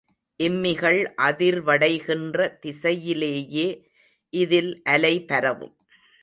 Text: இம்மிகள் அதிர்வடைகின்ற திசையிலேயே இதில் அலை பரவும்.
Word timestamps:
இம்மிகள் 0.39 1.13
அதிர்வடைகின்ற 1.21 2.47
திசையிலேயே 2.61 3.67
இதில் 4.33 4.71
அலை 4.85 5.15
பரவும். 5.25 5.75